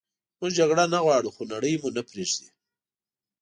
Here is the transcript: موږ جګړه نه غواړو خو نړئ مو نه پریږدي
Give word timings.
موږ 0.39 0.51
جګړه 0.59 0.83
نه 0.93 0.99
غواړو 1.05 1.33
خو 1.35 1.41
نړئ 1.53 1.73
مو 1.81 1.89
نه 1.95 2.01
پریږدي 2.09 2.49